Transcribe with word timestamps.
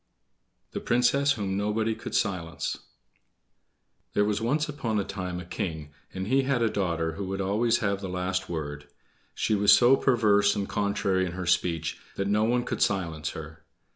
The 0.71 0.79
Princess 0.79 1.33
Whom 1.33 1.55
Nobody 1.55 1.93
Could 1.93 2.15
Silence 2.15 2.75
There 4.13 4.25
was 4.25 4.41
once 4.41 4.67
upon 4.67 4.99
a 4.99 5.03
time 5.03 5.39
a 5.39 5.45
king, 5.45 5.91
and 6.11 6.25
he 6.25 6.41
had 6.41 6.63
a 6.63 6.71
daughter 6.71 7.11
who 7.11 7.25
would 7.27 7.39
always 7.39 7.77
have 7.85 8.01
the 8.01 8.09
last 8.09 8.49
word; 8.49 8.87
she 9.35 9.53
was 9.53 9.71
so 9.71 9.95
perverse 9.95 10.55
and 10.55 10.67
contrary 10.67 11.23
in 11.27 11.33
her 11.33 11.45
speech 11.45 11.99
that 12.15 12.27
no 12.27 12.45
one 12.45 12.63
could 12.63 12.81
silence 12.81 13.29
her. 13.33 13.63